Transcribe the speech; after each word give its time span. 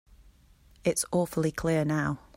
It's 0.83 1.05
awfully 1.11 1.51
clear 1.51 1.85
now. 1.85 2.21